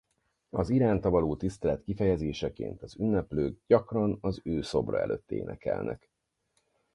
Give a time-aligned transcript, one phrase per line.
[0.49, 6.09] Az iránta való tisztelet kifejezéseként az ünneplők gyakran az ő szobra előtt énekelnek.